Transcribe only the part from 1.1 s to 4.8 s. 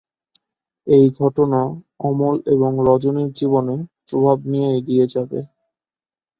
ঘটনা অমল এবং রজনীর জীবনে প্রভাব নিয়ে